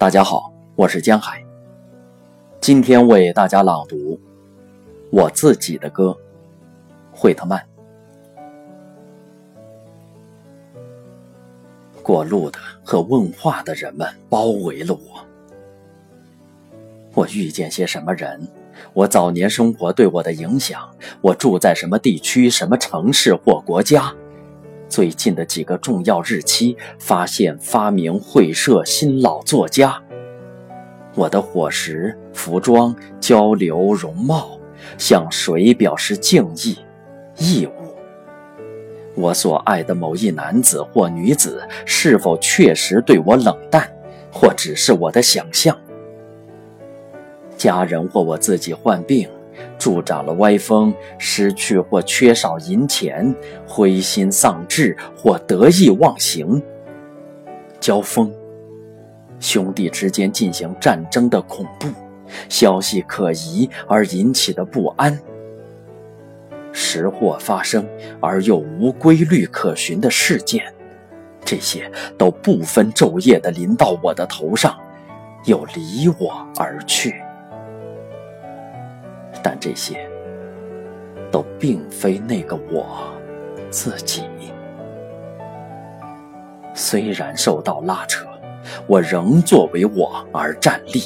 [0.00, 1.44] 大家好，我是江海。
[2.58, 4.18] 今天为大家朗读
[5.10, 6.16] 我自己的歌，
[7.12, 7.62] 惠特曼。
[12.02, 15.22] 过路的和问话的人们包围了我。
[17.12, 18.48] 我遇见些什么人？
[18.94, 20.88] 我早年生活对我的影响？
[21.20, 24.10] 我住在什么地区、什么城市或国家？
[24.90, 30.02] 最近的几个重要日期，发现、发明、会社、新老作家。
[31.14, 34.58] 我的伙食、服装、交流、容貌，
[34.98, 36.76] 向谁表示敬意、
[37.38, 37.70] 义务？
[39.14, 43.88] 我所爱的某一男子或女子，是否确实对我冷淡，
[44.32, 45.76] 或只是我的想象？
[47.56, 49.28] 家人或我自己患病。
[49.78, 53.34] 助长了歪风，失去或缺少银钱，
[53.66, 56.62] 灰心丧志或得意忘形。
[57.80, 58.30] 交锋，
[59.38, 61.88] 兄弟之间进行战争的恐怖，
[62.48, 65.18] 消息可疑而引起的不安。
[66.72, 67.84] 时祸发生
[68.20, 70.72] 而又无规律可循的事件，
[71.44, 74.78] 这些都不分昼夜地临到我的头上，
[75.46, 77.14] 又离我而去。
[79.42, 80.08] 但这些
[81.30, 82.86] 都并非那个我
[83.70, 84.24] 自己。
[86.74, 88.26] 虽然受到拉扯，
[88.86, 91.02] 我仍作为我而站立，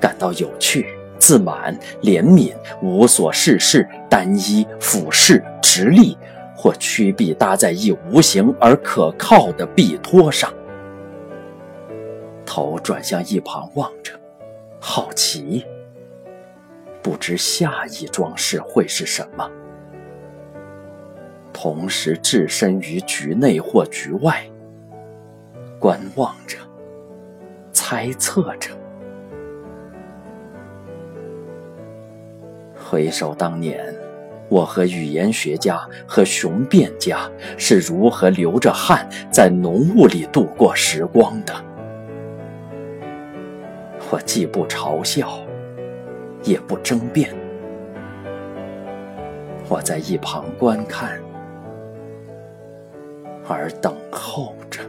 [0.00, 0.86] 感到有趣、
[1.18, 6.16] 自满、怜悯、无所事事、单一、俯视、直立，
[6.56, 10.52] 或屈臂搭在一无形而可靠的臂托上，
[12.46, 14.12] 头转向一旁望着，
[14.80, 15.66] 好奇。
[17.02, 19.50] 不知下一桩事会是什么，
[21.52, 24.48] 同时置身于局内或局外，
[25.80, 26.56] 观望着，
[27.72, 28.70] 猜测着。
[32.74, 33.92] 回首当年，
[34.48, 41.52] 我和语言学家和雄辩家是如何流着汗在浓雾里度过时光的，
[44.10, 45.44] 我既不嘲笑。
[46.44, 47.34] 也不争辩，
[49.68, 51.20] 我在一旁观看，
[53.48, 54.80] 而等候着。